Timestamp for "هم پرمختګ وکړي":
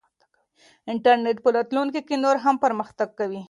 2.45-3.39